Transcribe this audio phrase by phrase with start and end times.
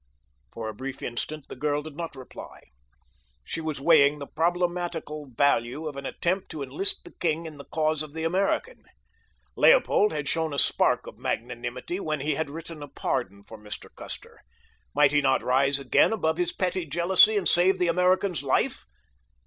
[0.51, 2.63] For a brief instant the girl did not reply.
[3.43, 7.65] She was weighing the problematical value of an attempt to enlist the king in the
[7.65, 8.81] cause of the American.
[9.55, 13.93] Leopold had shown a spark of magnanimity when he had written a pardon for Mr.
[13.95, 14.41] Custer;
[14.95, 18.87] might he not rise again above his petty jealousy and save the American's life?